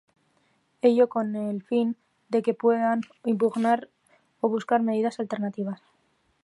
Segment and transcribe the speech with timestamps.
[0.81, 1.95] Ello con el fín
[2.29, 3.87] de que puedan impugnar
[4.39, 5.79] o buscar medidas alternativas.